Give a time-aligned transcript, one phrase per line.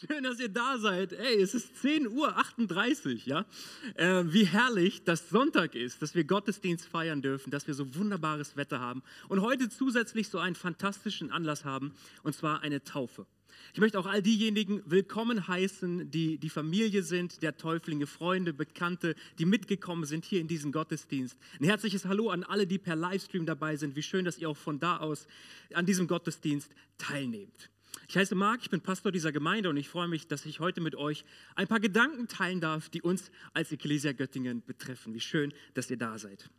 [0.00, 1.12] Schön, dass ihr da seid.
[1.12, 3.44] Ey, es ist 10 Uhr 38, ja?
[3.94, 8.56] Äh, wie herrlich, dass Sonntag ist, dass wir Gottesdienst feiern dürfen, dass wir so wunderbares
[8.56, 13.26] Wetter haben und heute zusätzlich so einen fantastischen Anlass haben, und zwar eine Taufe.
[13.74, 19.14] Ich möchte auch all diejenigen willkommen heißen, die die Familie sind, der Täuflinge, Freunde, Bekannte,
[19.38, 21.36] die mitgekommen sind hier in diesen Gottesdienst.
[21.60, 23.94] Ein herzliches Hallo an alle, die per Livestream dabei sind.
[23.94, 25.26] Wie schön, dass ihr auch von da aus
[25.74, 27.70] an diesem Gottesdienst teilnehmt.
[28.12, 30.82] Ich heiße Marc, ich bin Pastor dieser Gemeinde und ich freue mich, dass ich heute
[30.82, 35.14] mit euch ein paar Gedanken teilen darf, die uns als Ecclesia Göttingen betreffen.
[35.14, 36.50] Wie schön, dass ihr da seid.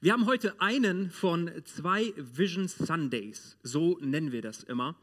[0.00, 4.96] Wir haben heute einen von zwei Vision Sundays, so nennen wir das immer.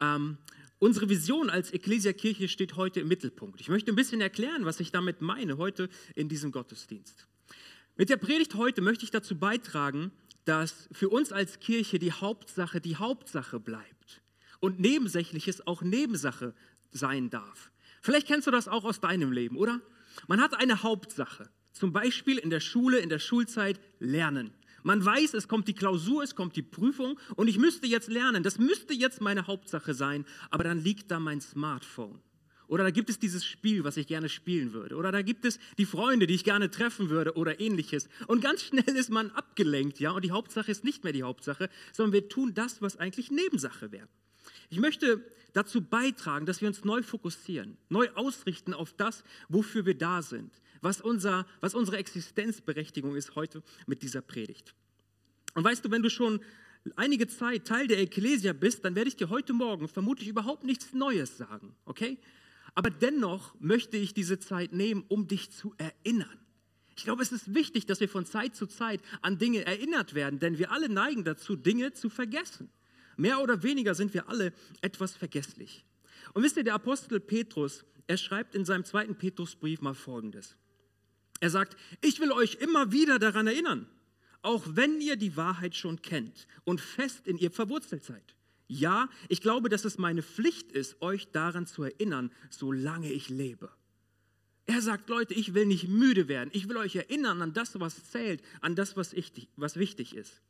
[0.00, 0.38] Ähm,
[0.78, 3.60] unsere Vision als Ecclesia Kirche steht heute im Mittelpunkt.
[3.60, 7.26] Ich möchte ein bisschen erklären, was ich damit meine heute in diesem Gottesdienst.
[7.98, 10.12] Mit der Predigt heute möchte ich dazu beitragen,
[10.46, 14.22] dass für uns als Kirche die Hauptsache die Hauptsache bleibt
[14.60, 16.54] und Nebensächliches auch Nebensache
[16.90, 17.70] sein darf.
[18.00, 19.80] Vielleicht kennst du das auch aus deinem Leben, oder?
[20.26, 21.48] Man hat eine Hauptsache.
[21.72, 24.52] Zum Beispiel in der Schule, in der Schulzeit lernen.
[24.82, 28.42] Man weiß, es kommt die Klausur, es kommt die Prüfung und ich müsste jetzt lernen.
[28.42, 32.20] Das müsste jetzt meine Hauptsache sein, aber dann liegt da mein Smartphone.
[32.68, 34.96] Oder da gibt es dieses Spiel, was ich gerne spielen würde.
[34.96, 38.08] Oder da gibt es die Freunde, die ich gerne treffen würde oder ähnliches.
[38.26, 40.10] Und ganz schnell ist man abgelenkt, ja.
[40.10, 43.90] Und die Hauptsache ist nicht mehr die Hauptsache, sondern wir tun das, was eigentlich Nebensache
[43.90, 44.08] wäre.
[44.68, 49.96] Ich möchte dazu beitragen, dass wir uns neu fokussieren, neu ausrichten auf das, wofür wir
[49.96, 54.74] da sind, was, unser, was unsere Existenzberechtigung ist heute mit dieser Predigt.
[55.54, 56.40] Und weißt du, wenn du schon
[56.96, 60.92] einige Zeit Teil der Ekklesia bist, dann werde ich dir heute Morgen vermutlich überhaupt nichts
[60.92, 62.18] Neues sagen, okay?
[62.74, 66.38] Aber dennoch möchte ich diese Zeit nehmen, um dich zu erinnern.
[66.96, 70.38] Ich glaube, es ist wichtig, dass wir von Zeit zu Zeit an Dinge erinnert werden,
[70.38, 72.70] denn wir alle neigen dazu, Dinge zu vergessen.
[73.18, 75.84] Mehr oder weniger sind wir alle etwas vergesslich.
[76.34, 80.56] Und wisst ihr, der Apostel Petrus, er schreibt in seinem zweiten Petrusbrief mal Folgendes.
[81.40, 83.88] Er sagt, ich will euch immer wieder daran erinnern,
[84.42, 88.36] auch wenn ihr die Wahrheit schon kennt und fest in ihr verwurzelt seid.
[88.68, 93.68] Ja, ich glaube, dass es meine Pflicht ist, euch daran zu erinnern, solange ich lebe.
[94.66, 96.50] Er sagt, Leute, ich will nicht müde werden.
[96.52, 100.40] Ich will euch erinnern an das, was zählt, an das, was, ich, was wichtig ist.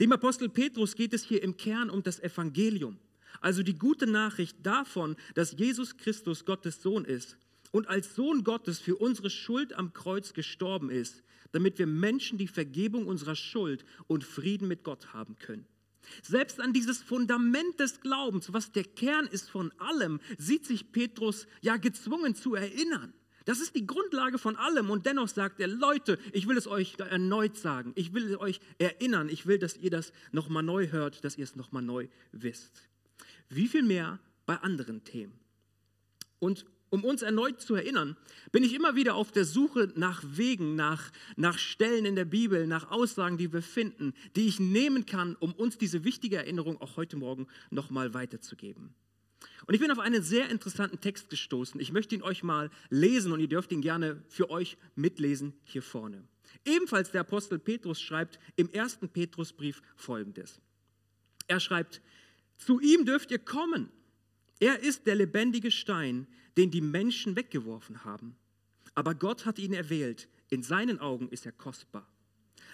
[0.00, 2.98] Dem Apostel Petrus geht es hier im Kern um das Evangelium,
[3.40, 7.36] also die gute Nachricht davon, dass Jesus Christus Gottes Sohn ist
[7.70, 11.22] und als Sohn Gottes für unsere Schuld am Kreuz gestorben ist,
[11.52, 15.66] damit wir Menschen die Vergebung unserer Schuld und Frieden mit Gott haben können.
[16.22, 21.46] Selbst an dieses Fundament des Glaubens, was der Kern ist von allem, sieht sich Petrus
[21.60, 23.12] ja gezwungen zu erinnern.
[23.48, 24.90] Das ist die Grundlage von allem.
[24.90, 27.92] Und dennoch sagt er, Leute, ich will es euch erneut sagen.
[27.94, 29.30] Ich will euch erinnern.
[29.30, 32.86] Ich will, dass ihr das nochmal neu hört, dass ihr es nochmal neu wisst.
[33.48, 35.32] Wie viel mehr bei anderen Themen.
[36.40, 38.18] Und um uns erneut zu erinnern,
[38.52, 42.66] bin ich immer wieder auf der Suche nach Wegen, nach, nach Stellen in der Bibel,
[42.66, 46.98] nach Aussagen, die wir finden, die ich nehmen kann, um uns diese wichtige Erinnerung auch
[46.98, 48.94] heute Morgen nochmal weiterzugeben.
[49.66, 51.78] Und ich bin auf einen sehr interessanten Text gestoßen.
[51.80, 55.82] Ich möchte ihn euch mal lesen und ihr dürft ihn gerne für euch mitlesen hier
[55.82, 56.24] vorne.
[56.64, 60.60] Ebenfalls der Apostel Petrus schreibt im ersten Petrusbrief folgendes.
[61.48, 62.00] Er schreibt,
[62.56, 63.90] zu ihm dürft ihr kommen.
[64.58, 66.26] Er ist der lebendige Stein,
[66.56, 68.36] den die Menschen weggeworfen haben.
[68.94, 70.28] Aber Gott hat ihn erwählt.
[70.50, 72.08] In seinen Augen ist er kostbar.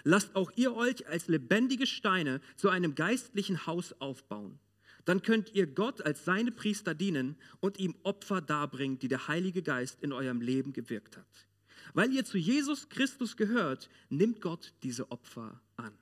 [0.03, 4.59] Lasst auch ihr euch als lebendige Steine zu einem geistlichen Haus aufbauen
[5.05, 9.61] dann könnt ihr Gott als seine Priester dienen und ihm Opfer darbringen, die der Heilige
[9.61, 11.47] Geist in eurem Leben gewirkt hat.
[11.93, 15.93] Weil ihr zu Jesus Christus gehört, nimmt Gott diese Opfer an.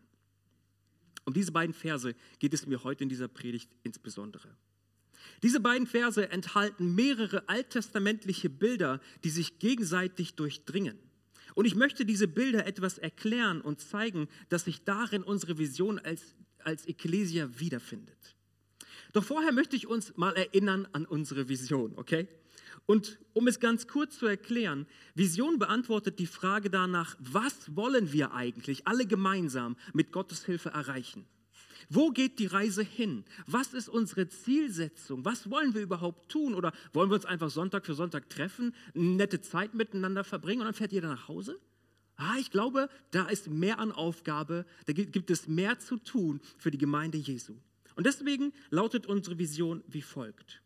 [1.26, 4.50] Um diese beiden Verse geht es mir heute in dieser Predigt insbesondere.
[5.42, 10.98] Diese beiden Verse enthalten mehrere alttestamentliche Bilder, die sich gegenseitig durchdringen.
[11.56, 16.36] Und ich möchte diese Bilder etwas erklären und zeigen, dass sich darin unsere Vision als,
[16.60, 18.36] als Ekklesia wiederfindet.
[19.14, 22.28] Doch vorher möchte ich uns mal erinnern an unsere Vision, okay?
[22.86, 28.34] Und um es ganz kurz zu erklären, Vision beantwortet die Frage danach, was wollen wir
[28.34, 31.26] eigentlich alle gemeinsam mit Gottes Hilfe erreichen?
[31.90, 33.24] Wo geht die Reise hin?
[33.46, 35.24] Was ist unsere Zielsetzung?
[35.26, 36.56] Was wollen wir überhaupt tun?
[36.56, 40.74] Oder wollen wir uns einfach Sonntag für Sonntag treffen, nette Zeit miteinander verbringen und dann
[40.74, 41.60] fährt jeder nach Hause?
[42.16, 46.72] Ah, ich glaube, da ist mehr an Aufgabe, da gibt es mehr zu tun für
[46.72, 47.56] die Gemeinde Jesu.
[47.96, 50.62] Und deswegen lautet unsere Vision wie folgt.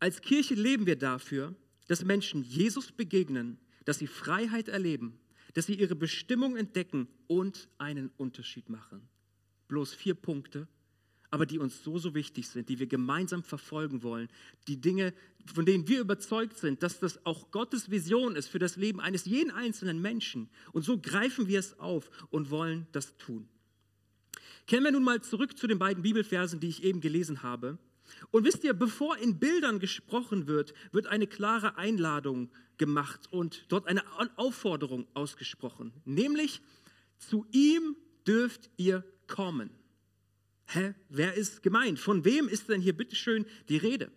[0.00, 1.54] Als Kirche leben wir dafür,
[1.86, 5.18] dass Menschen Jesus begegnen, dass sie Freiheit erleben,
[5.54, 9.08] dass sie ihre Bestimmung entdecken und einen Unterschied machen.
[9.68, 10.68] Bloß vier Punkte,
[11.30, 14.28] aber die uns so, so wichtig sind, die wir gemeinsam verfolgen wollen,
[14.68, 15.12] die Dinge,
[15.52, 19.24] von denen wir überzeugt sind, dass das auch Gottes Vision ist für das Leben eines
[19.24, 20.48] jeden einzelnen Menschen.
[20.72, 23.48] Und so greifen wir es auf und wollen das tun.
[24.66, 27.78] Kehren wir nun mal zurück zu den beiden Bibelversen, die ich eben gelesen habe.
[28.30, 33.86] Und wisst ihr, bevor in Bildern gesprochen wird, wird eine klare Einladung gemacht und dort
[33.86, 34.02] eine
[34.36, 36.60] Aufforderung ausgesprochen, nämlich
[37.18, 37.96] zu ihm
[38.26, 39.70] dürft ihr kommen.
[40.66, 40.94] Hä?
[41.08, 41.98] Wer ist gemeint?
[41.98, 44.10] Von wem ist denn hier bitteschön die Rede?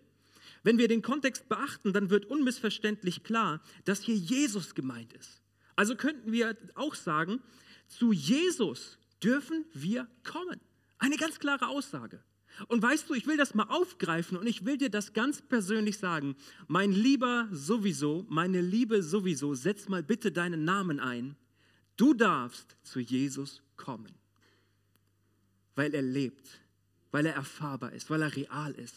[0.62, 5.40] Wenn wir den Kontext beachten, dann wird unmissverständlich klar, dass hier Jesus gemeint ist.
[5.76, 7.40] Also könnten wir auch sagen,
[7.86, 10.60] zu Jesus dürfen wir kommen.
[10.98, 12.22] Eine ganz klare Aussage.
[12.66, 15.98] Und weißt du, ich will das mal aufgreifen und ich will dir das ganz persönlich
[15.98, 16.34] sagen.
[16.66, 21.36] Mein Lieber sowieso, meine Liebe sowieso, setz mal bitte deinen Namen ein.
[21.96, 24.18] Du darfst zu Jesus kommen
[25.78, 26.60] weil er lebt,
[27.12, 28.96] weil er erfahrbar ist, weil er real ist.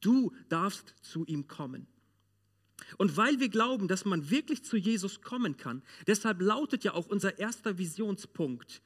[0.00, 1.86] Du darfst zu ihm kommen.
[2.96, 7.06] Und weil wir glauben, dass man wirklich zu Jesus kommen kann, deshalb lautet ja auch
[7.06, 8.80] unser erster Visionspunkt,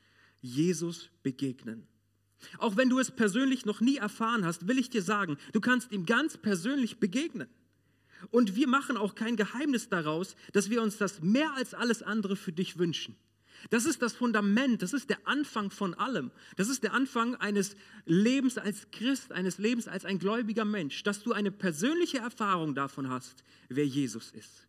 [0.46, 1.86] Jesus begegnen.
[2.58, 5.92] Auch wenn du es persönlich noch nie erfahren hast, will ich dir sagen, du kannst
[5.92, 7.48] ihm ganz persönlich begegnen.
[8.30, 12.36] Und wir machen auch kein Geheimnis daraus, dass wir uns das mehr als alles andere
[12.36, 13.16] für dich wünschen.
[13.70, 16.30] Das ist das Fundament, das ist der Anfang von allem.
[16.56, 21.22] Das ist der Anfang eines Lebens als Christ, eines Lebens als ein gläubiger Mensch, dass
[21.22, 24.66] du eine persönliche Erfahrung davon hast, wer Jesus ist.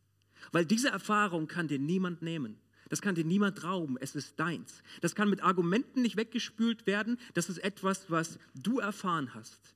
[0.51, 2.57] Weil diese Erfahrung kann dir niemand nehmen.
[2.89, 4.81] Das kann dir niemand rauben, es ist deins.
[5.01, 9.75] Das kann mit Argumenten nicht weggespült werden, das ist etwas, was du erfahren hast.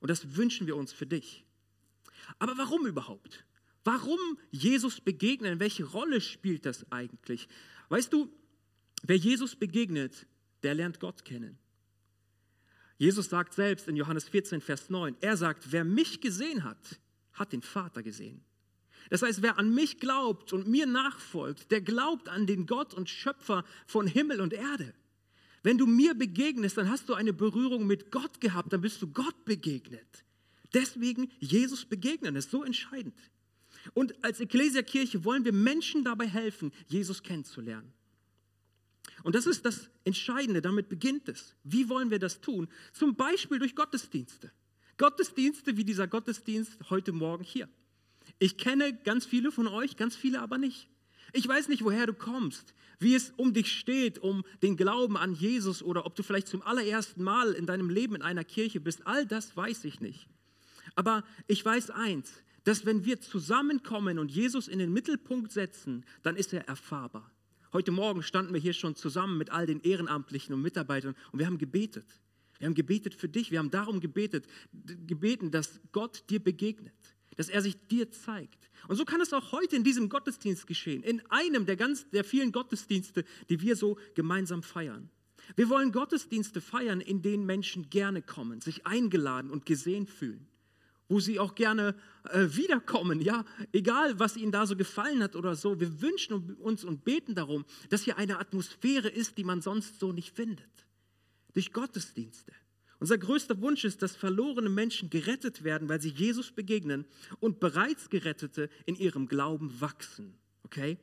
[0.00, 1.44] Und das wünschen wir uns für dich.
[2.38, 3.44] Aber warum überhaupt?
[3.84, 4.18] Warum
[4.50, 5.58] Jesus begegnen?
[5.58, 7.48] Welche Rolle spielt das eigentlich?
[7.88, 8.30] Weißt du,
[9.02, 10.26] Wer Jesus begegnet,
[10.62, 11.58] der lernt Gott kennen.
[12.98, 17.00] Jesus sagt selbst in Johannes 14, Vers 9, er sagt, wer mich gesehen hat,
[17.32, 18.44] hat den Vater gesehen.
[19.08, 23.08] Das heißt, wer an mich glaubt und mir nachfolgt, der glaubt an den Gott und
[23.08, 24.94] Schöpfer von Himmel und Erde.
[25.62, 29.08] Wenn du mir begegnest, dann hast du eine Berührung mit Gott gehabt, dann bist du
[29.08, 30.24] Gott begegnet.
[30.72, 33.14] Deswegen Jesus begegnen ist so entscheidend.
[33.94, 37.92] Und als Ekklesiakirche wollen wir Menschen dabei helfen, Jesus kennenzulernen.
[39.22, 41.54] Und das ist das Entscheidende, damit beginnt es.
[41.64, 42.68] Wie wollen wir das tun?
[42.92, 44.50] Zum Beispiel durch Gottesdienste.
[44.96, 47.68] Gottesdienste wie dieser Gottesdienst heute Morgen hier.
[48.40, 50.88] Ich kenne ganz viele von euch, ganz viele aber nicht.
[51.32, 55.34] Ich weiß nicht, woher du kommst, wie es um dich steht, um den Glauben an
[55.34, 59.06] Jesus oder ob du vielleicht zum allerersten Mal in deinem Leben in einer Kirche bist.
[59.06, 60.26] All das weiß ich nicht.
[60.96, 62.32] Aber ich weiß eins,
[62.64, 67.30] dass wenn wir zusammenkommen und Jesus in den Mittelpunkt setzen, dann ist er erfahrbar.
[67.74, 71.46] Heute Morgen standen wir hier schon zusammen mit all den Ehrenamtlichen und Mitarbeitern und wir
[71.46, 72.06] haben gebetet.
[72.58, 73.50] Wir haben gebetet für dich.
[73.50, 74.46] Wir haben darum gebetet,
[75.06, 76.94] gebeten, dass Gott dir begegnet,
[77.40, 78.68] dass er sich dir zeigt.
[78.86, 82.22] Und so kann es auch heute in diesem Gottesdienst geschehen, in einem der ganz der
[82.22, 85.08] vielen Gottesdienste, die wir so gemeinsam feiern.
[85.56, 90.46] Wir wollen Gottesdienste feiern, in denen Menschen gerne kommen, sich eingeladen und gesehen fühlen
[91.08, 91.96] wo sie auch gerne
[92.28, 95.80] äh, wiederkommen, ja, egal was ihnen da so gefallen hat oder so.
[95.80, 100.12] Wir wünschen uns und beten darum, dass hier eine Atmosphäre ist, die man sonst so
[100.12, 100.70] nicht findet.
[101.52, 102.52] Durch Gottesdienste.
[103.00, 107.06] Unser größter Wunsch ist, dass verlorene Menschen gerettet werden, weil sie Jesus begegnen
[107.40, 110.34] und bereits Gerettete in ihrem Glauben wachsen.
[110.64, 110.98] Okay?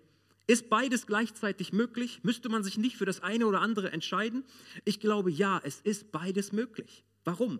[0.45, 2.19] Ist beides gleichzeitig möglich?
[2.23, 4.45] Müsste man sich nicht für das eine oder andere entscheiden?
[4.85, 7.03] Ich glaube, ja, es ist beides möglich.
[7.25, 7.59] Warum?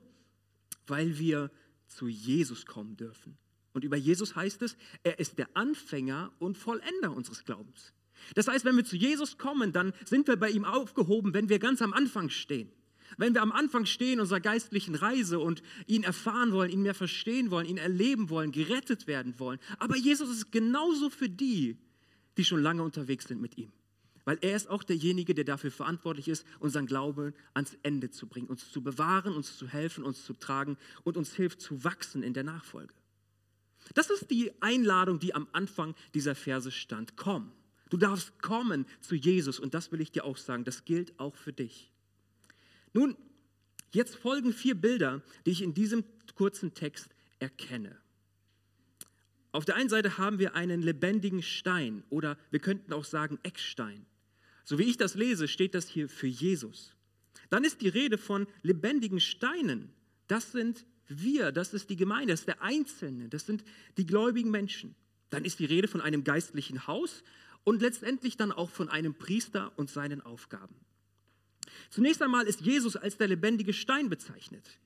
[0.85, 1.51] Weil wir
[1.87, 3.37] zu Jesus kommen dürfen.
[3.73, 7.91] Und über Jesus heißt es, er ist der Anfänger und Vollender unseres Glaubens.
[8.35, 11.59] Das heißt, wenn wir zu Jesus kommen, dann sind wir bei ihm aufgehoben, wenn wir
[11.59, 12.71] ganz am Anfang stehen.
[13.17, 17.51] Wenn wir am Anfang stehen unserer geistlichen Reise und ihn erfahren wollen, ihn mehr verstehen
[17.51, 19.59] wollen, ihn erleben wollen, gerettet werden wollen.
[19.79, 21.77] Aber Jesus ist genauso für die,
[22.37, 23.71] die schon lange unterwegs sind mit ihm
[24.27, 28.47] weil er ist auch derjenige, der dafür verantwortlich ist, unseren Glauben ans Ende zu bringen,
[28.47, 32.33] uns zu bewahren, uns zu helfen, uns zu tragen und uns hilft zu wachsen in
[32.33, 32.93] der Nachfolge.
[33.93, 37.15] Das ist die Einladung, die am Anfang dieser Verse stand.
[37.15, 37.53] Komm,
[37.89, 41.37] du darfst kommen zu Jesus und das will ich dir auch sagen, das gilt auch
[41.37, 41.89] für dich.
[42.97, 43.15] Nun,
[43.91, 47.95] jetzt folgen vier Bilder, die ich in diesem kurzen Text erkenne.
[49.51, 54.07] Auf der einen Seite haben wir einen lebendigen Stein oder wir könnten auch sagen Eckstein.
[54.63, 56.95] So wie ich das lese, steht das hier für Jesus.
[57.51, 59.93] Dann ist die Rede von lebendigen Steinen.
[60.25, 63.63] Das sind wir, das ist die Gemeinde, das ist der Einzelne, das sind
[63.97, 64.95] die gläubigen Menschen.
[65.29, 67.23] Dann ist die Rede von einem geistlichen Haus
[67.63, 70.73] und letztendlich dann auch von einem Priester und seinen Aufgaben.
[71.89, 74.79] Zunächst einmal ist Jesus als der lebendige Stein bezeichnet.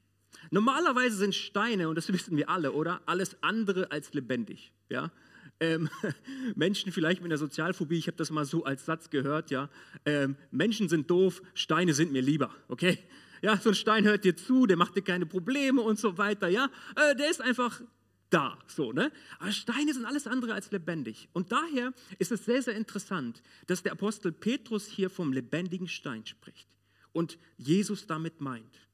[0.50, 3.02] Normalerweise sind Steine, und das wissen wir alle, oder?
[3.06, 4.72] Alles andere als lebendig.
[4.90, 5.12] Ja?
[5.60, 5.90] Ähm,
[6.56, 9.70] Menschen vielleicht mit einer Sozialphobie, ich habe das mal so als Satz gehört, ja.
[10.06, 12.98] Ähm, Menschen sind doof, Steine sind mir lieber, okay?
[13.42, 16.48] Ja, so ein Stein hört dir zu, der macht dir keine Probleme und so weiter,
[16.48, 16.70] ja.
[16.96, 17.82] Äh, der ist einfach
[18.30, 19.12] da, so, ne?
[19.40, 21.28] Aber Steine sind alles andere als lebendig.
[21.34, 26.26] Und daher ist es sehr, sehr interessant, dass der Apostel Petrus hier vom lebendigen Stein
[26.26, 26.68] spricht
[27.14, 28.88] und Jesus damit meint.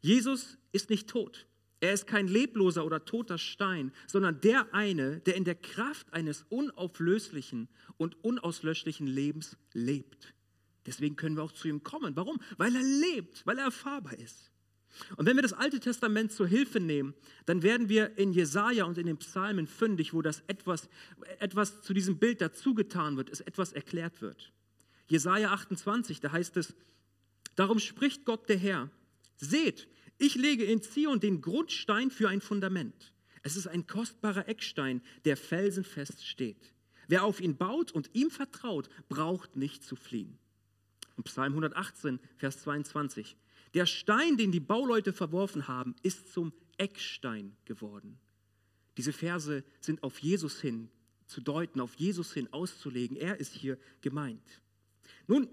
[0.00, 1.46] Jesus ist nicht tot.
[1.80, 6.44] Er ist kein lebloser oder toter Stein, sondern der eine, der in der Kraft eines
[6.48, 10.34] unauflöslichen und unauslöschlichen Lebens lebt.
[10.86, 12.16] Deswegen können wir auch zu ihm kommen.
[12.16, 12.40] Warum?
[12.56, 14.50] Weil er lebt, weil er erfahrbar ist.
[15.16, 18.96] Und wenn wir das Alte Testament zur Hilfe nehmen, dann werden wir in Jesaja und
[18.96, 20.88] in den Psalmen fündig, wo das etwas,
[21.38, 24.52] etwas zu diesem Bild dazugetan wird, es etwas erklärt wird.
[25.08, 26.74] Jesaja 28, da heißt es:
[27.56, 28.90] Darum spricht Gott der Herr:
[29.36, 33.12] Seht, ich lege in Zion den Grundstein für ein Fundament.
[33.42, 36.74] Es ist ein kostbarer Eckstein, der felsenfest steht.
[37.08, 40.38] Wer auf ihn baut und ihm vertraut, braucht nicht zu fliehen.
[41.16, 43.36] Und Psalm 118, Vers 22.
[43.74, 48.18] Der Stein, den die Bauleute verworfen haben, ist zum Eckstein geworden.
[48.96, 50.88] Diese Verse sind auf Jesus hin
[51.26, 53.16] zu deuten, auf Jesus hin auszulegen.
[53.16, 54.62] Er ist hier gemeint.
[55.26, 55.48] Nun,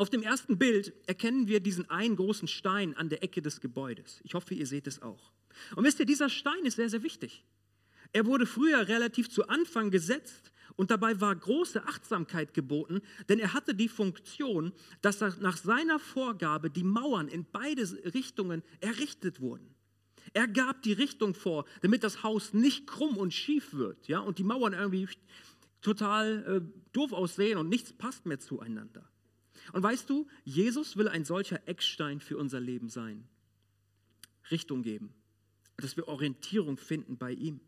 [0.00, 4.22] auf dem ersten Bild erkennen wir diesen einen großen Stein an der Ecke des Gebäudes.
[4.24, 5.30] Ich hoffe, ihr seht es auch.
[5.76, 7.44] Und wisst ihr, dieser Stein ist sehr, sehr wichtig.
[8.14, 13.52] Er wurde früher relativ zu Anfang gesetzt und dabei war große Achtsamkeit geboten, denn er
[13.52, 17.82] hatte die Funktion, dass nach seiner Vorgabe die Mauern in beide
[18.14, 19.74] Richtungen errichtet wurden.
[20.32, 24.38] Er gab die Richtung vor, damit das Haus nicht krumm und schief wird ja, und
[24.38, 25.08] die Mauern irgendwie
[25.82, 29.06] total äh, doof aussehen und nichts passt mehr zueinander.
[29.72, 33.24] Und weißt du, Jesus will ein solcher Eckstein für unser Leben sein.
[34.50, 35.12] Richtung geben,
[35.76, 37.60] dass wir Orientierung finden bei ihm.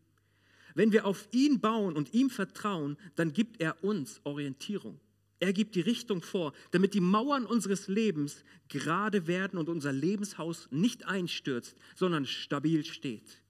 [0.75, 4.99] Wenn wir auf ihn bauen und ihm vertrauen, dann gibt er uns Orientierung.
[5.39, 10.69] Er gibt die Richtung vor, damit die Mauern unseres Lebens gerade werden und unser Lebenshaus
[10.71, 13.43] nicht einstürzt, sondern stabil steht.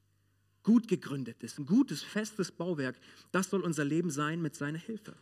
[0.62, 2.98] Gut gegründet ist, ein gutes, festes Bauwerk,
[3.30, 5.14] das soll unser Leben sein mit seiner Hilfe.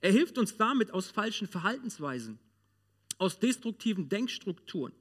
[0.00, 2.38] Er hilft uns damit aus falschen Verhaltensweisen,
[3.18, 4.92] aus destruktiven Denkstrukturen.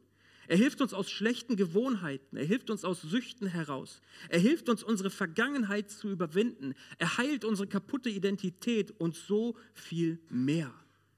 [0.47, 2.35] Er hilft uns aus schlechten Gewohnheiten.
[2.37, 4.01] Er hilft uns aus Süchten heraus.
[4.29, 6.73] Er hilft uns, unsere Vergangenheit zu überwinden.
[6.97, 10.73] Er heilt unsere kaputte Identität und so viel mehr,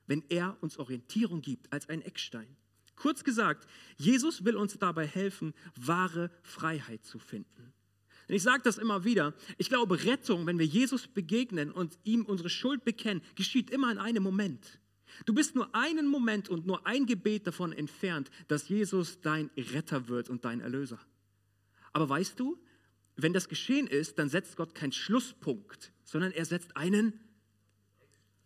[0.08, 2.56] wenn er uns Orientierung gibt als ein Eckstein.
[2.96, 3.68] Kurz gesagt,
[3.98, 7.74] Jesus will uns dabei helfen, wahre Freiheit zu finden.
[8.28, 9.34] Und ich sage das immer wieder.
[9.58, 13.98] Ich glaube, Rettung, wenn wir Jesus begegnen und ihm unsere Schuld bekennen, geschieht immer in
[13.98, 14.80] einem Moment.
[15.26, 20.08] Du bist nur einen Moment und nur ein Gebet davon entfernt, dass Jesus dein Retter
[20.08, 21.00] wird und dein Erlöser.
[21.94, 22.60] Aber weißt du,
[23.16, 27.18] wenn das geschehen ist, dann setzt Gott keinen Schlusspunkt, sondern er setzt einen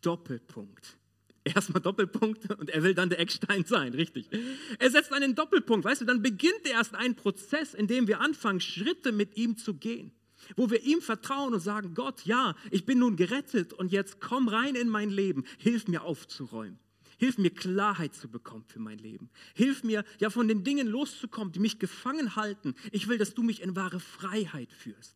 [0.02, 0.99] Doppelpunkt.
[1.56, 4.30] Erstmal Doppelpunkt und er will dann der Eckstein sein, richtig.
[4.78, 8.60] Er setzt einen Doppelpunkt, weißt du, dann beginnt erst ein Prozess, in dem wir anfangen,
[8.60, 10.12] Schritte mit ihm zu gehen
[10.56, 14.48] wo wir ihm vertrauen und sagen, Gott, ja, ich bin nun gerettet und jetzt komm
[14.48, 16.80] rein in mein Leben, hilf mir aufzuräumen.
[17.18, 19.30] Hilf mir Klarheit zu bekommen für mein Leben.
[19.54, 22.76] Hilf mir, ja, von den Dingen loszukommen, die mich gefangen halten.
[22.94, 25.16] Ich will, dass du mich in wahre Freiheit führst.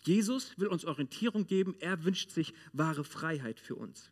[0.00, 1.76] Jesus will uns Orientierung geben.
[1.78, 4.10] Er wünscht sich wahre Freiheit für uns.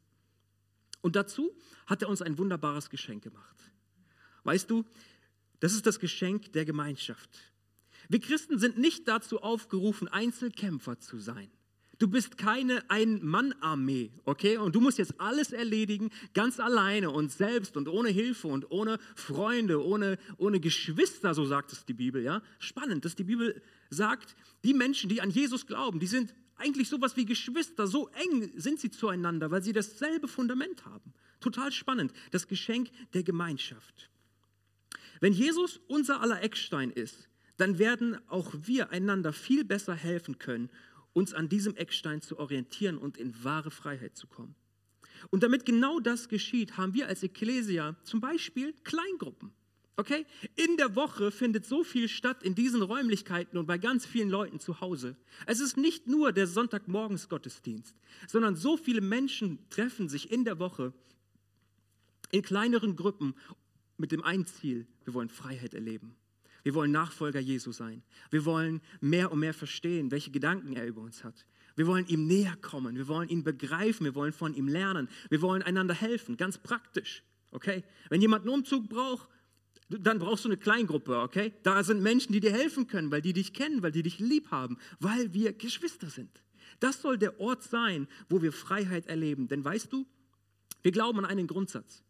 [1.02, 1.54] Und dazu
[1.86, 3.56] hat er uns ein wunderbares Geschenk gemacht.
[4.44, 4.84] Weißt du,
[5.60, 7.30] das ist das Geschenk der Gemeinschaft.
[8.08, 11.50] Wir Christen sind nicht dazu aufgerufen, Einzelkämpfer zu sein.
[12.00, 14.56] Du bist keine Ein-Mann-Armee, okay?
[14.56, 18.98] Und du musst jetzt alles erledigen, ganz alleine und selbst und ohne Hilfe und ohne
[19.14, 22.42] Freunde, ohne, ohne Geschwister, so sagt es die Bibel, ja?
[22.58, 27.16] Spannend, dass die Bibel sagt, die Menschen, die an Jesus glauben, die sind eigentlich sowas
[27.16, 31.12] wie Geschwister, so eng sind sie zueinander, weil sie dasselbe Fundament haben.
[31.40, 34.10] Total spannend, das Geschenk der Gemeinschaft.
[35.20, 40.70] Wenn Jesus unser aller Eckstein ist, dann werden auch wir einander viel besser helfen können,
[41.12, 44.54] uns an diesem Eckstein zu orientieren und in wahre Freiheit zu kommen.
[45.30, 49.52] Und damit genau das geschieht, haben wir als Ecclesia zum Beispiel Kleingruppen.
[49.96, 50.24] Okay?
[50.56, 54.58] In der Woche findet so viel statt in diesen Räumlichkeiten und bei ganz vielen Leuten
[54.58, 55.16] zu Hause.
[55.46, 57.94] Es ist nicht nur der Sonntagmorgens Gottesdienst,
[58.26, 60.92] sondern so viele Menschen treffen sich in der Woche
[62.30, 63.34] in kleineren Gruppen
[63.96, 66.16] mit dem einen Ziel, wir wollen Freiheit erleben.
[66.62, 68.02] Wir wollen Nachfolger Jesu sein.
[68.30, 71.46] Wir wollen mehr und mehr verstehen, welche Gedanken er über uns hat.
[71.76, 72.96] Wir wollen ihm näher kommen.
[72.96, 74.04] Wir wollen ihn begreifen.
[74.04, 75.08] Wir wollen von ihm lernen.
[75.30, 77.22] Wir wollen einander helfen, ganz praktisch.
[77.50, 77.82] Okay?
[78.10, 79.28] Wenn jemand einen Umzug braucht,
[79.90, 81.52] dann brauchst du eine Kleingruppe, okay?
[81.62, 84.50] Da sind Menschen, die dir helfen können, weil die dich kennen, weil die dich lieb
[84.50, 86.42] haben, weil wir Geschwister sind.
[86.78, 89.48] Das soll der Ort sein, wo wir Freiheit erleben.
[89.48, 90.06] Denn weißt du,
[90.82, 92.02] wir glauben an einen Grundsatz.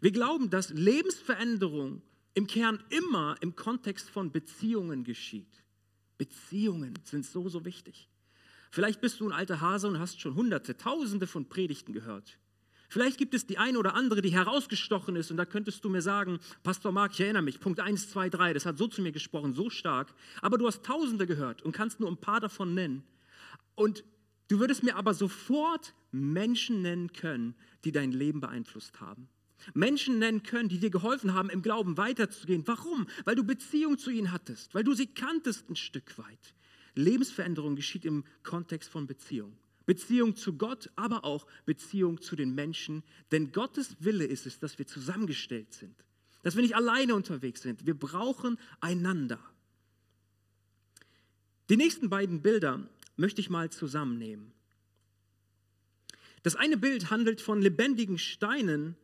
[0.00, 2.02] Wir glauben, dass Lebensveränderung
[2.34, 5.62] im Kern immer im Kontext von Beziehungen geschieht.
[6.16, 8.08] Beziehungen sind so, so wichtig.
[8.70, 12.38] Vielleicht bist du ein alter Hase und hast schon hunderte, tausende von Predigten gehört.
[12.88, 16.00] Vielleicht gibt es die eine oder andere, die herausgestochen ist und da könntest du mir
[16.00, 19.12] sagen, Pastor Mark, ich erinnere mich, Punkt 1, 2, 3, das hat so zu mir
[19.12, 20.14] gesprochen, so stark.
[20.40, 23.04] Aber du hast tausende gehört und kannst nur ein paar davon nennen.
[23.74, 24.04] Und
[24.48, 27.54] du würdest mir aber sofort Menschen nennen können,
[27.84, 29.28] die dein Leben beeinflusst haben.
[29.74, 32.62] Menschen nennen können, die dir geholfen haben, im Glauben weiterzugehen.
[32.66, 33.06] Warum?
[33.24, 36.54] Weil du Beziehung zu ihnen hattest, weil du sie kanntest ein Stück weit.
[36.94, 39.56] Lebensveränderung geschieht im Kontext von Beziehung.
[39.88, 43.02] Beziehung zu Gott, aber auch Beziehung zu den Menschen.
[43.32, 46.04] Denn Gottes Wille ist es, dass wir zusammengestellt sind,
[46.42, 47.86] dass wir nicht alleine unterwegs sind.
[47.86, 49.40] Wir brauchen einander.
[51.70, 54.52] Die nächsten beiden Bilder möchte ich mal zusammennehmen.
[56.42, 58.94] Das eine Bild handelt von lebendigen Steinen,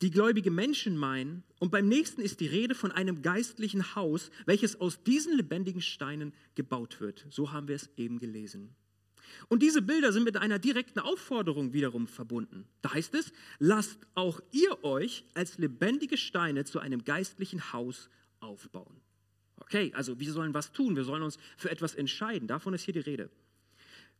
[0.00, 1.44] die gläubige Menschen meinen.
[1.58, 6.32] Und beim nächsten ist die Rede von einem geistlichen Haus, welches aus diesen lebendigen Steinen
[6.54, 7.26] gebaut wird.
[7.28, 8.74] So haben wir es eben gelesen.
[9.48, 12.66] Und diese Bilder sind mit einer direkten Aufforderung wiederum verbunden.
[12.82, 18.08] Da heißt es, lasst auch ihr euch als lebendige Steine zu einem geistlichen Haus
[18.40, 19.00] aufbauen.
[19.56, 22.48] Okay, also wir sollen was tun, wir sollen uns für etwas entscheiden.
[22.48, 23.30] Davon ist hier die Rede.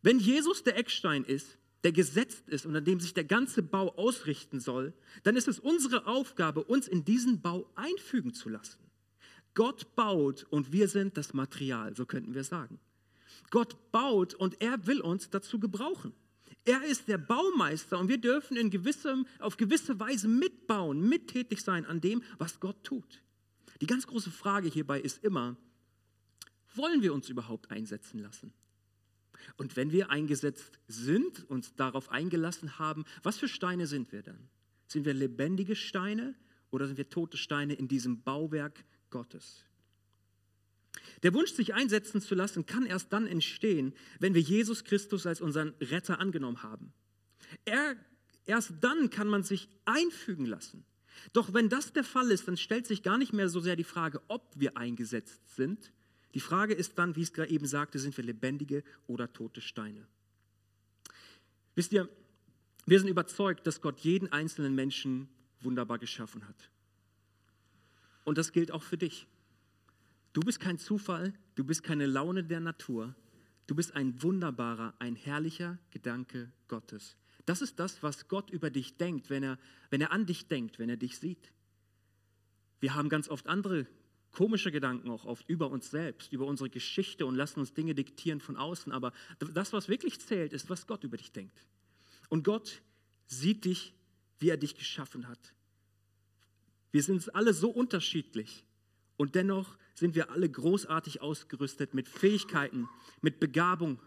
[0.03, 3.95] Wenn Jesus der Eckstein ist, der gesetzt ist und an dem sich der ganze Bau
[3.97, 8.79] ausrichten soll, dann ist es unsere Aufgabe, uns in diesen Bau einfügen zu lassen.
[9.55, 12.79] Gott baut und wir sind das Material, so könnten wir sagen.
[13.51, 16.13] Gott baut und er will uns dazu gebrauchen.
[16.65, 21.87] Er ist der Baumeister und wir dürfen in gewissem, auf gewisse Weise mitbauen, mittätig sein
[21.87, 23.23] an dem, was Gott tut.
[23.81, 25.57] Die ganz große Frage hierbei ist immer,
[26.75, 28.53] wollen wir uns überhaupt einsetzen lassen?
[29.57, 34.49] Und wenn wir eingesetzt sind, uns darauf eingelassen haben, was für Steine sind wir dann?
[34.87, 36.35] Sind wir lebendige Steine
[36.71, 39.65] oder sind wir tote Steine in diesem Bauwerk Gottes?
[41.23, 45.41] Der Wunsch, sich einsetzen zu lassen, kann erst dann entstehen, wenn wir Jesus Christus als
[45.41, 46.93] unseren Retter angenommen haben.
[47.65, 47.97] Er,
[48.47, 50.85] erst dann kann man sich einfügen lassen.
[51.33, 53.85] Doch wenn das der Fall ist, dann stellt sich gar nicht mehr so sehr die
[53.85, 55.93] Frage, ob wir eingesetzt sind,
[56.35, 59.61] die Frage ist dann, wie ich es gerade eben sagte, sind wir lebendige oder tote
[59.61, 60.07] Steine?
[61.75, 62.09] Wisst ihr,
[62.87, 65.29] wir sind überzeugt, dass Gott jeden einzelnen Menschen
[65.61, 66.71] wunderbar geschaffen hat.
[68.25, 69.27] Und das gilt auch für dich.
[70.33, 73.15] Du bist kein Zufall, du bist keine Laune der Natur,
[73.67, 77.17] du bist ein wunderbarer, ein herrlicher Gedanke Gottes.
[77.47, 79.59] Das ist das, was Gott über dich denkt, wenn er,
[79.91, 81.53] wenn er an dich denkt, wenn er dich sieht.
[82.79, 83.87] Wir haben ganz oft andere
[84.31, 88.41] komische Gedanken auch oft über uns selbst, über unsere Geschichte und lassen uns Dinge diktieren
[88.41, 88.93] von außen.
[88.93, 91.67] Aber das, was wirklich zählt, ist, was Gott über dich denkt.
[92.29, 92.83] Und Gott
[93.27, 93.93] sieht dich,
[94.39, 95.53] wie er dich geschaffen hat.
[96.93, 98.65] Wir sind alle so unterschiedlich
[99.21, 102.89] und dennoch sind wir alle großartig ausgerüstet mit Fähigkeiten,
[103.21, 104.01] mit Begabung,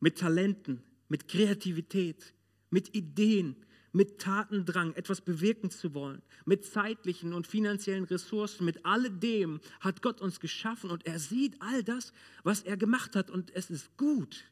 [0.00, 2.32] mit Talenten, mit Kreativität,
[2.70, 3.56] mit Ideen,
[3.92, 10.22] mit Tatendrang etwas bewirken zu wollen, mit zeitlichen und finanziellen Ressourcen, mit alledem hat Gott
[10.22, 14.44] uns geschaffen und er sieht all das, was er gemacht hat und es ist gut.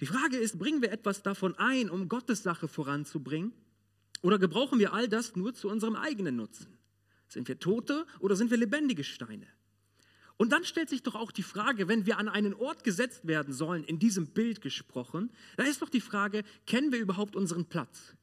[0.00, 3.52] Die Frage ist, bringen wir etwas davon ein, um Gottes Sache voranzubringen?
[4.22, 6.78] Oder gebrauchen wir all das nur zu unserem eigenen Nutzen?
[7.32, 9.46] Sind wir tote oder sind wir lebendige Steine?
[10.36, 13.54] Und dann stellt sich doch auch die Frage, wenn wir an einen Ort gesetzt werden
[13.54, 18.14] sollen, in diesem Bild gesprochen, da ist doch die Frage, kennen wir überhaupt unseren Platz?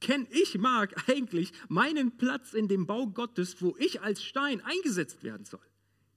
[0.00, 5.22] Kenn ich, Marc, eigentlich meinen Platz in dem Bau Gottes, wo ich als Stein eingesetzt
[5.22, 5.60] werden soll?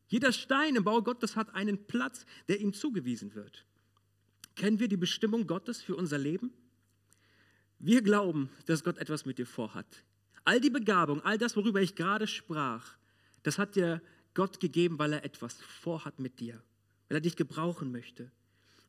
[0.07, 3.65] Jeder Stein im Bau Gottes hat einen Platz, der ihm zugewiesen wird.
[4.55, 6.53] Kennen wir die Bestimmung Gottes für unser Leben?
[7.79, 10.05] Wir glauben, dass Gott etwas mit dir vorhat.
[10.45, 12.95] All die Begabung, all das, worüber ich gerade sprach,
[13.43, 14.01] das hat dir
[14.33, 16.61] Gott gegeben, weil er etwas vorhat mit dir,
[17.07, 18.31] weil er dich gebrauchen möchte.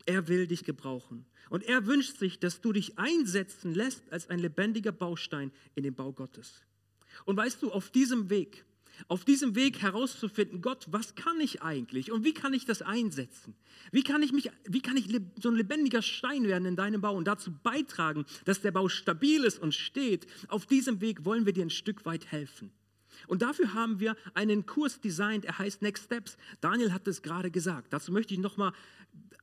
[0.07, 1.27] Er will dich gebrauchen.
[1.51, 5.95] Und er wünscht sich, dass du dich einsetzen lässt als ein lebendiger Baustein in den
[5.95, 6.63] Bau Gottes.
[7.25, 8.65] Und weißt du, auf diesem Weg,
[9.09, 13.55] auf diesem Weg herauszufinden, Gott, was kann ich eigentlich und wie kann ich das einsetzen?
[13.93, 15.09] Wie kann ich mich, wie kann ich
[15.41, 19.45] so ein lebendiger Stein werden in deinem Bau und dazu beitragen, dass der Bau stabil
[19.45, 20.27] ist und steht?
[20.49, 22.71] Auf diesem Weg wollen wir dir ein Stück weit helfen.
[23.27, 26.37] Und dafür haben wir einen Kurs designt, er heißt Next Steps.
[26.61, 27.93] Daniel hat es gerade gesagt.
[27.93, 28.73] Dazu möchte ich nochmal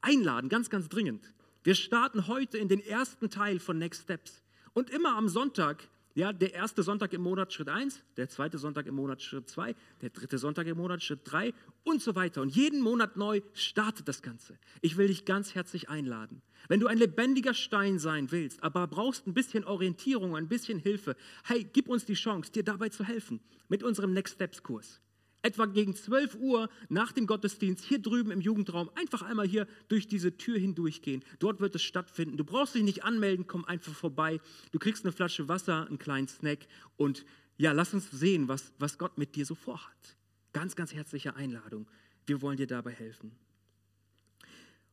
[0.01, 1.33] einladen, ganz, ganz dringend.
[1.63, 4.41] Wir starten heute in den ersten Teil von Next Steps.
[4.73, 8.85] Und immer am Sonntag Ja, der erste Sonntag im Monat Schritt 1, der zweite Sonntag
[8.85, 12.41] im Monat Schritt 2, der dritte Sonntag im Monat Schritt 3 und so weiter.
[12.41, 14.57] Und jeden Monat neu startet das Ganze.
[14.81, 16.41] Ich will dich ganz herzlich einladen.
[16.67, 21.15] Wenn du ein lebendiger Stein sein willst, aber brauchst ein bisschen Orientierung, ein bisschen Hilfe,
[21.45, 25.01] hey, gib uns die Chance, dir dabei zu helfen mit unserem Next Steps Kurs
[25.41, 30.07] etwa gegen 12 Uhr nach dem Gottesdienst hier drüben im Jugendraum einfach einmal hier durch
[30.07, 31.23] diese Tür hindurchgehen.
[31.39, 32.37] Dort wird es stattfinden.
[32.37, 34.39] Du brauchst dich nicht anmelden, komm einfach vorbei.
[34.71, 37.25] Du kriegst eine Flasche Wasser, einen kleinen Snack und
[37.57, 40.17] ja, lass uns sehen, was, was Gott mit dir so vorhat.
[40.53, 41.87] Ganz, ganz herzliche Einladung.
[42.25, 43.31] Wir wollen dir dabei helfen.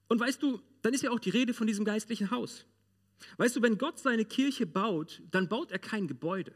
[0.09, 2.65] Und weißt du, dann ist ja auch die Rede von diesem geistlichen Haus.
[3.37, 6.55] Weißt du, wenn Gott seine Kirche baut, dann baut er kein Gebäude.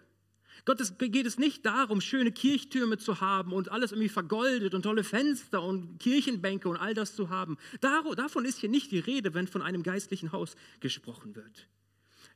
[0.65, 4.83] Gott es, geht es nicht darum, schöne Kirchtürme zu haben und alles irgendwie vergoldet und
[4.83, 7.57] tolle Fenster und Kirchenbänke und all das zu haben.
[7.81, 11.69] Davon ist hier nicht die Rede, wenn von einem geistlichen Haus gesprochen wird.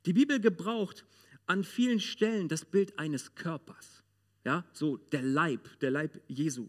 [0.07, 1.05] Die Bibel gebraucht
[1.46, 4.02] an vielen Stellen das Bild eines Körpers.
[4.44, 6.68] Ja, so der Leib, der Leib Jesu.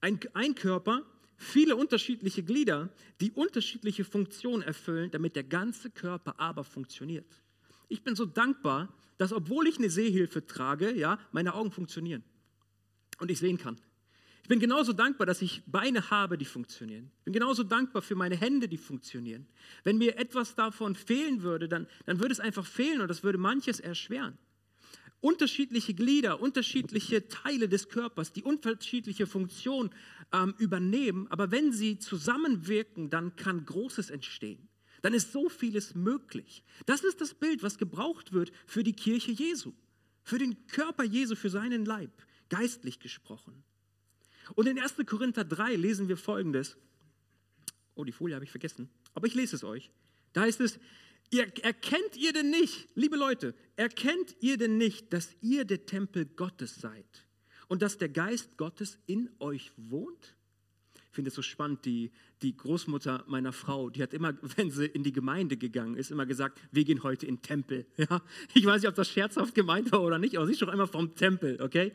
[0.00, 1.04] Ein, ein Körper,
[1.36, 2.90] viele unterschiedliche Glieder,
[3.20, 7.26] die unterschiedliche Funktionen erfüllen, damit der ganze Körper aber funktioniert.
[7.90, 12.22] Ich bin so dankbar, dass obwohl ich eine Sehhilfe trage, ja, meine Augen funktionieren
[13.18, 13.78] und ich sehen kann.
[14.42, 17.10] Ich bin genauso dankbar, dass ich Beine habe, die funktionieren.
[17.18, 19.46] Ich bin genauso dankbar für meine Hände, die funktionieren.
[19.82, 23.38] Wenn mir etwas davon fehlen würde, dann, dann würde es einfach fehlen und das würde
[23.38, 24.38] manches erschweren.
[25.20, 29.90] Unterschiedliche Glieder, unterschiedliche Teile des Körpers, die unterschiedliche Funktionen
[30.32, 34.69] ähm, übernehmen, aber wenn sie zusammenwirken, dann kann Großes entstehen
[35.02, 36.62] dann ist so vieles möglich.
[36.86, 39.72] Das ist das Bild, was gebraucht wird für die Kirche Jesu,
[40.22, 42.10] für den Körper Jesu, für seinen Leib,
[42.48, 43.62] geistlich gesprochen.
[44.54, 44.96] Und in 1.
[45.06, 46.76] Korinther 3 lesen wir folgendes.
[47.94, 49.90] Oh, die Folie habe ich vergessen, aber ich lese es euch.
[50.32, 50.78] Da heißt es,
[51.30, 56.26] ihr, erkennt ihr denn nicht, liebe Leute, erkennt ihr denn nicht, dass ihr der Tempel
[56.26, 57.26] Gottes seid
[57.68, 60.34] und dass der Geist Gottes in euch wohnt?
[61.10, 64.86] Ich finde es so spannend, die, die Großmutter meiner Frau, die hat immer, wenn sie
[64.86, 67.86] in die Gemeinde gegangen ist, immer gesagt, wir gehen heute in den Tempel.
[67.96, 68.22] Ja?
[68.54, 70.86] Ich weiß nicht, ob das scherzhaft gemeint war oder nicht, aber sie ist doch immer
[70.86, 71.92] vom Tempel, okay?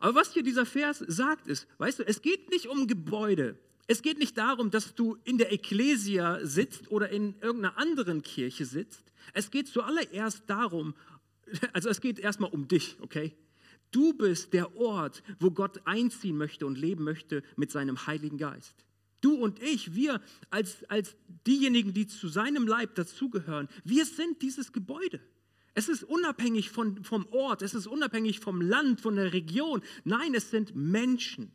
[0.00, 3.58] Aber was hier dieser Vers sagt, ist, weißt du, es geht nicht um Gebäude.
[3.86, 8.64] Es geht nicht darum, dass du in der Ekklesia sitzt oder in irgendeiner anderen Kirche
[8.64, 9.12] sitzt.
[9.32, 10.94] Es geht zuallererst darum,
[11.72, 13.34] also es geht erstmal um dich, okay?
[13.92, 18.74] Du bist der Ort, wo Gott einziehen möchte und leben möchte mit seinem Heiligen Geist.
[19.20, 21.14] Du und ich, wir als, als
[21.46, 25.20] diejenigen, die zu seinem Leib dazugehören, wir sind dieses Gebäude.
[25.74, 29.82] Es ist unabhängig von, vom Ort, es ist unabhängig vom Land, von der Region.
[30.04, 31.52] Nein, es sind Menschen.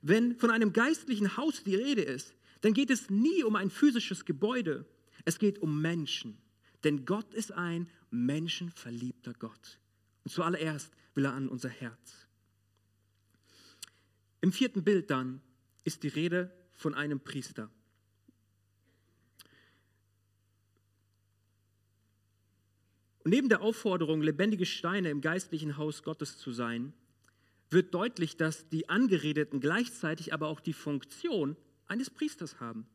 [0.00, 4.24] Wenn von einem geistlichen Haus die Rede ist, dann geht es nie um ein physisches
[4.24, 4.86] Gebäude,
[5.24, 6.38] es geht um Menschen.
[6.84, 9.78] Denn Gott ist ein menschenverliebter Gott.
[10.26, 12.26] Und zuallererst will er an unser Herz.
[14.40, 15.40] Im vierten Bild dann
[15.84, 17.70] ist die Rede von einem Priester.
[23.22, 26.92] Und neben der Aufforderung, lebendige Steine im geistlichen Haus Gottes zu sein,
[27.70, 32.88] wird deutlich, dass die Angeredeten gleichzeitig aber auch die Funktion eines Priesters haben,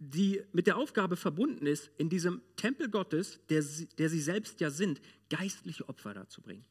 [0.00, 3.62] die mit der Aufgabe verbunden ist, in diesem Tempel Gottes, der,
[3.98, 6.64] der sie selbst ja sind, geistliche Opfer darzubringen.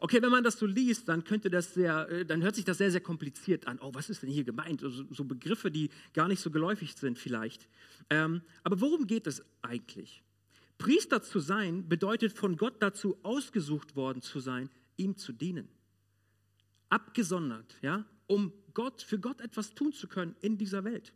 [0.00, 2.78] Okay, wenn man das so liest, dann könnte das sehr, äh, dann hört sich das
[2.78, 3.78] sehr, sehr kompliziert an.
[3.80, 4.82] Oh, was ist denn hier gemeint?
[4.82, 7.68] Also, so Begriffe, die gar nicht so geläufig sind vielleicht.
[8.10, 10.22] Ähm, aber worum geht es eigentlich?
[10.78, 15.68] Priester zu sein bedeutet von Gott dazu ausgesucht worden zu sein, ihm zu dienen.
[16.88, 21.12] Abgesondert, ja, um Gott, für Gott etwas tun zu können in dieser Welt.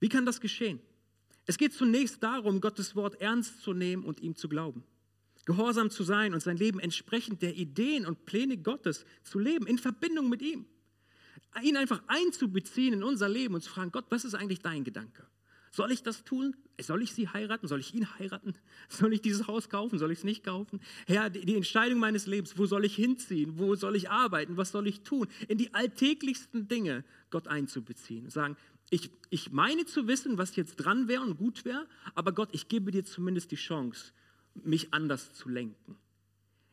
[0.00, 0.80] Wie kann das geschehen?
[1.46, 4.84] Es geht zunächst darum, Gottes Wort ernst zu nehmen und ihm zu glauben
[5.50, 9.78] gehorsam zu sein und sein Leben entsprechend der Ideen und Pläne Gottes zu leben, in
[9.78, 10.66] Verbindung mit ihm.
[11.62, 15.26] Ihn einfach einzubeziehen in unser Leben und zu fragen, Gott, was ist eigentlich dein Gedanke?
[15.72, 16.56] Soll ich das tun?
[16.80, 17.68] Soll ich sie heiraten?
[17.68, 18.54] Soll ich ihn heiraten?
[18.88, 19.98] Soll ich dieses Haus kaufen?
[19.98, 20.80] Soll ich es nicht kaufen?
[21.06, 23.58] Herr, die Entscheidung meines Lebens, wo soll ich hinziehen?
[23.58, 24.56] Wo soll ich arbeiten?
[24.56, 25.28] Was soll ich tun?
[25.48, 28.30] In die alltäglichsten Dinge Gott einzubeziehen.
[28.30, 28.56] Sagen,
[28.90, 32.68] ich, ich meine zu wissen, was jetzt dran wäre und gut wäre, aber Gott, ich
[32.68, 34.12] gebe dir zumindest die Chance,
[34.54, 35.96] mich anders zu lenken.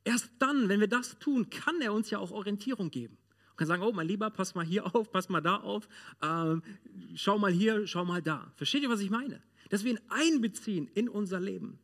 [0.03, 3.17] Erst dann, wenn wir das tun, kann er uns ja auch Orientierung geben.
[3.51, 5.87] Und kann sagen, oh mein Lieber, pass mal hier auf, pass mal da auf,
[6.21, 6.55] äh,
[7.15, 8.51] schau mal hier, schau mal da.
[8.55, 9.41] Versteht ihr, was ich meine?
[9.69, 11.77] Dass wir ihn einbeziehen in unser Leben.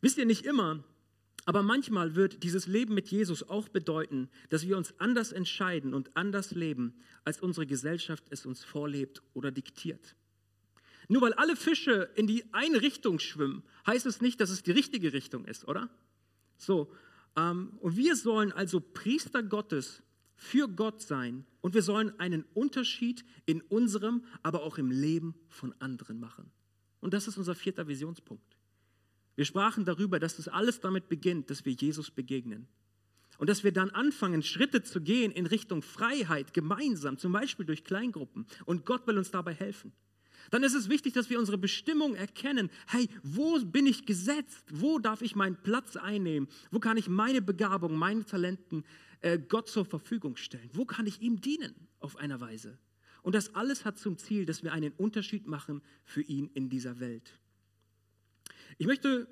[0.00, 0.82] Wisst ihr nicht immer,
[1.50, 6.16] aber manchmal wird dieses Leben mit Jesus auch bedeuten, dass wir uns anders entscheiden und
[6.16, 10.14] anders leben, als unsere Gesellschaft es uns vorlebt oder diktiert.
[11.08, 14.70] Nur weil alle Fische in die eine Richtung schwimmen, heißt es nicht, dass es die
[14.70, 15.90] richtige Richtung ist, oder?
[16.56, 16.92] So,
[17.36, 20.04] ähm, und wir sollen also Priester Gottes
[20.36, 25.74] für Gott sein und wir sollen einen Unterschied in unserem, aber auch im Leben von
[25.80, 26.52] anderen machen.
[27.00, 28.59] Und das ist unser vierter Visionspunkt.
[29.40, 32.68] Wir sprachen darüber, dass das alles damit beginnt, dass wir Jesus begegnen.
[33.38, 37.82] Und dass wir dann anfangen, Schritte zu gehen in Richtung Freiheit gemeinsam, zum Beispiel durch
[37.82, 38.44] Kleingruppen.
[38.66, 39.94] Und Gott will uns dabei helfen.
[40.50, 42.68] Dann ist es wichtig, dass wir unsere Bestimmung erkennen.
[42.86, 44.62] Hey, wo bin ich gesetzt?
[44.72, 46.46] Wo darf ich meinen Platz einnehmen?
[46.70, 48.84] Wo kann ich meine Begabung, meine Talenten
[49.22, 50.68] äh, Gott zur Verfügung stellen?
[50.74, 52.76] Wo kann ich ihm dienen auf einer Weise?
[53.22, 57.00] Und das alles hat zum Ziel, dass wir einen Unterschied machen für ihn in dieser
[57.00, 57.40] Welt.
[58.80, 59.28] Ich möchte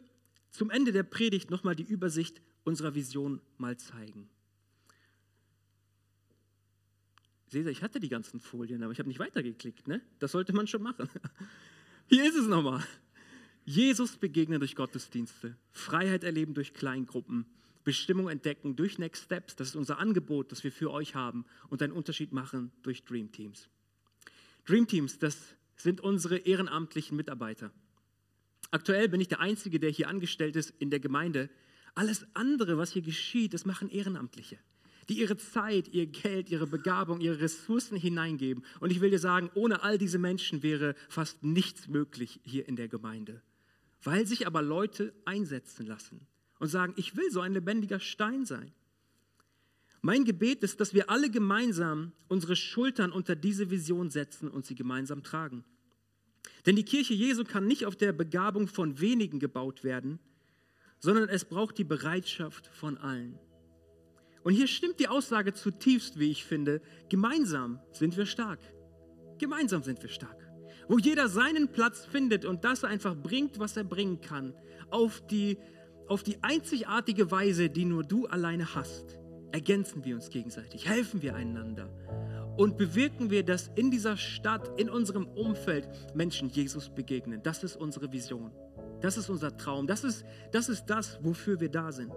[0.50, 4.28] zum Ende der Predigt nochmal die Übersicht unserer Vision mal zeigen.
[7.46, 9.88] Seht ihr, ich hatte die ganzen Folien, aber ich habe nicht weitergeklickt.
[9.88, 10.02] Ne?
[10.18, 11.08] Das sollte man schon machen.
[12.08, 12.84] Hier ist es nochmal.
[13.64, 17.46] Jesus begegnen durch Gottesdienste, Freiheit erleben durch Kleingruppen,
[17.84, 19.56] Bestimmung entdecken durch Next Steps.
[19.56, 23.32] Das ist unser Angebot, das wir für euch haben und einen Unterschied machen durch Dream
[23.32, 23.66] Teams.
[24.66, 25.38] Dream Teams, das
[25.74, 27.72] sind unsere ehrenamtlichen Mitarbeiter.
[28.70, 31.48] Aktuell bin ich der Einzige, der hier angestellt ist in der Gemeinde,
[31.94, 34.58] alles andere, was hier geschieht, das machen Ehrenamtliche,
[35.08, 38.64] die ihre Zeit, ihr Geld, ihre Begabung, ihre Ressourcen hineingeben.
[38.80, 42.76] Und ich will dir sagen, ohne all diese Menschen wäre fast nichts möglich hier in
[42.76, 43.42] der Gemeinde.
[44.02, 46.26] Weil sich aber Leute einsetzen lassen
[46.60, 48.72] und sagen, ich will so ein lebendiger Stein sein.
[50.02, 54.76] Mein Gebet ist, dass wir alle gemeinsam unsere Schultern unter diese Vision setzen und sie
[54.76, 55.64] gemeinsam tragen.
[56.68, 60.18] Denn die Kirche Jesu kann nicht auf der Begabung von wenigen gebaut werden,
[60.98, 63.38] sondern es braucht die Bereitschaft von allen.
[64.42, 68.58] Und hier stimmt die Aussage zutiefst, wie ich finde, gemeinsam sind wir stark.
[69.38, 70.46] Gemeinsam sind wir stark.
[70.88, 74.52] Wo jeder seinen Platz findet und das einfach bringt, was er bringen kann,
[74.90, 75.56] auf die,
[76.06, 79.18] auf die einzigartige Weise, die nur du alleine hast,
[79.52, 81.88] ergänzen wir uns gegenseitig, helfen wir einander
[82.58, 87.40] und bewirken wir, dass in dieser Stadt, in unserem Umfeld Menschen Jesus begegnen.
[87.40, 88.50] Das ist unsere Vision.
[89.00, 89.86] Das ist unser Traum.
[89.86, 92.12] Das ist, das ist das, wofür wir da sind.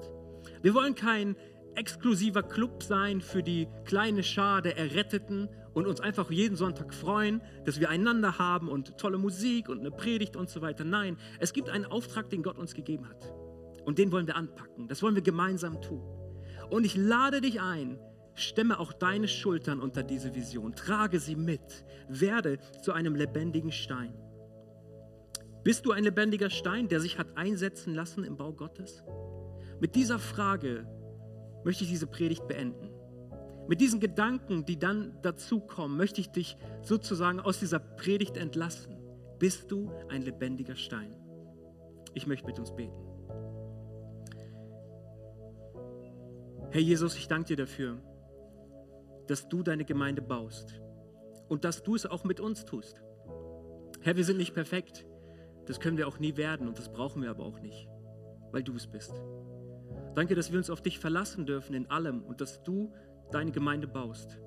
[0.63, 1.35] Wir wollen kein
[1.75, 7.41] exklusiver Club sein für die kleine Schar der Erretteten und uns einfach jeden Sonntag freuen,
[7.65, 10.83] dass wir einander haben und tolle Musik und eine Predigt und so weiter.
[10.83, 13.31] Nein, es gibt einen Auftrag, den Gott uns gegeben hat.
[13.85, 14.87] Und den wollen wir anpacken.
[14.87, 16.01] Das wollen wir gemeinsam tun.
[16.71, 17.99] Und ich lade dich ein,
[18.35, 24.13] stemme auch deine Schultern unter diese Vision, trage sie mit, werde zu einem lebendigen Stein.
[25.63, 29.03] Bist du ein lebendiger Stein, der sich hat einsetzen lassen im Bau Gottes?
[29.79, 30.87] Mit dieser Frage
[31.63, 32.89] möchte ich diese Predigt beenden.
[33.67, 38.97] Mit diesen Gedanken, die dann dazukommen, möchte ich dich sozusagen aus dieser Predigt entlassen.
[39.37, 41.15] Bist du ein lebendiger Stein?
[42.13, 43.11] Ich möchte mit uns beten.
[46.71, 48.01] Herr Jesus, ich danke dir dafür,
[49.31, 50.81] dass du deine Gemeinde baust
[51.47, 53.01] und dass du es auch mit uns tust.
[54.01, 55.07] Herr, wir sind nicht perfekt.
[55.67, 57.87] Das können wir auch nie werden und das brauchen wir aber auch nicht,
[58.51, 59.13] weil du es bist.
[60.15, 62.91] Danke, dass wir uns auf dich verlassen dürfen in allem und dass du
[63.31, 64.37] deine Gemeinde baust.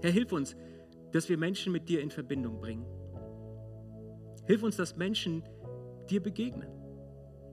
[0.00, 0.54] Herr, hilf uns,
[1.10, 2.86] dass wir Menschen mit dir in Verbindung bringen.
[4.46, 5.42] Hilf uns, dass Menschen
[6.08, 6.68] dir begegnen.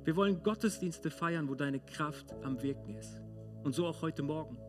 [0.03, 3.19] Wir wollen Gottesdienste feiern, wo deine Kraft am Wirken ist.
[3.63, 4.59] Und so auch heute Morgen.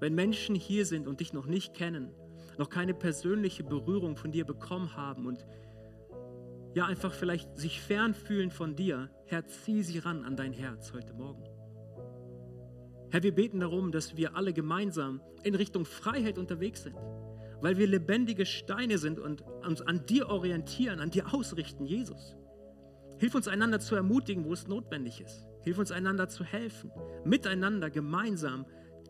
[0.00, 2.10] Wenn Menschen hier sind und dich noch nicht kennen,
[2.56, 5.44] noch keine persönliche Berührung von dir bekommen haben und
[6.74, 10.92] ja einfach vielleicht sich fern fühlen von dir, Herr, zieh sie ran an dein Herz
[10.92, 11.44] heute Morgen.
[13.10, 16.96] Herr, wir beten darum, dass wir alle gemeinsam in Richtung Freiheit unterwegs sind,
[17.60, 22.36] weil wir lebendige Steine sind und uns an dir orientieren, an dir ausrichten, Jesus.
[23.18, 25.44] Hilf uns einander zu ermutigen, wo es notwendig ist.
[25.62, 26.92] Hilf uns einander zu helfen,
[27.24, 28.66] miteinander gemeinsam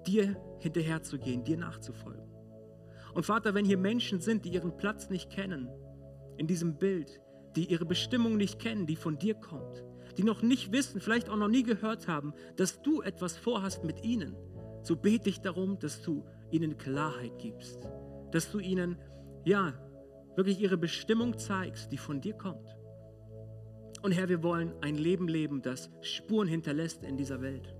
[0.06, 2.28] dir hinterherzugehen, dir nachzufolgen.
[3.14, 5.68] Und Vater, wenn hier Menschen sind, die ihren Platz nicht kennen
[6.36, 7.20] in diesem Bild,
[7.56, 9.84] die ihre Bestimmung nicht kennen, die von dir kommt,
[10.16, 14.04] die noch nicht wissen, vielleicht auch noch nie gehört haben, dass du etwas vorhast mit
[14.04, 14.36] ihnen,
[14.82, 17.88] so bete ich darum, dass du ihnen Klarheit gibst,
[18.30, 18.96] dass du ihnen,
[19.44, 19.74] ja,
[20.36, 22.76] wirklich ihre Bestimmung zeigst, die von dir kommt.
[24.02, 27.74] Und Herr, wir wollen ein Leben leben, das Spuren hinterlässt in dieser Welt.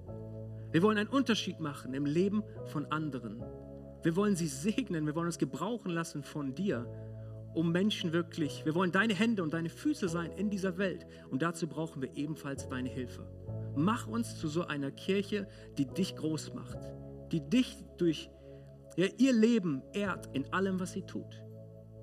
[0.70, 3.42] Wir wollen einen Unterschied machen im Leben von anderen.
[4.02, 6.86] Wir wollen sie segnen, wir wollen uns gebrauchen lassen von dir,
[7.54, 11.06] um Menschen wirklich, wir wollen deine Hände und deine Füße sein in dieser Welt.
[11.30, 13.26] Und dazu brauchen wir ebenfalls deine Hilfe.
[13.74, 16.78] Mach uns zu so einer Kirche, die dich groß macht,
[17.32, 18.30] die dich durch
[18.96, 21.42] ja, ihr Leben ehrt in allem, was sie tut.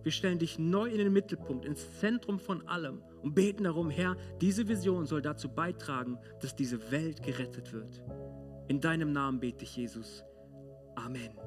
[0.04, 4.16] Wir stellen dich neu in den Mittelpunkt, ins Zentrum von allem und beten darum, Herr,
[4.40, 8.04] diese Vision soll dazu beitragen, dass diese Welt gerettet wird.
[8.68, 10.24] In deinem Namen bete ich, Jesus.
[10.96, 11.38] Amen.